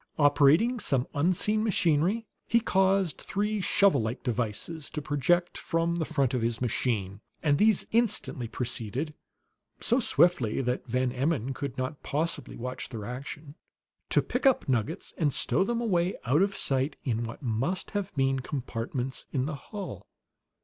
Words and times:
Operating 0.17 0.79
some 0.79 1.05
unseen 1.13 1.63
machinery, 1.63 2.25
he 2.47 2.59
caused 2.59 3.19
three 3.19 3.61
shovel 3.61 4.01
like 4.01 4.23
devices 4.23 4.89
to 4.89 4.99
project 4.99 5.59
from 5.59 5.97
the 5.97 6.05
front 6.05 6.33
of 6.33 6.41
his 6.41 6.59
machine; 6.59 7.21
and 7.43 7.59
these 7.59 7.85
instantly 7.91 8.47
proceeded, 8.47 9.13
so 9.79 9.99
swiftly 9.99 10.59
that 10.59 10.87
Van 10.87 11.11
Emmon 11.11 11.53
could 11.53 11.77
not 11.77 12.01
possibly 12.01 12.57
watch 12.57 12.89
their 12.89 13.05
action, 13.05 13.53
to 14.09 14.23
pick 14.23 14.47
up 14.47 14.67
nuggets 14.67 15.13
and 15.19 15.31
stow 15.31 15.63
them 15.63 15.79
away 15.79 16.15
out 16.25 16.41
of 16.41 16.55
sight 16.55 16.95
in 17.03 17.23
what 17.23 17.43
must 17.43 17.91
have 17.91 18.11
been 18.15 18.39
compartments 18.39 19.27
in 19.31 19.45
the 19.45 19.53
hull. 19.69 20.07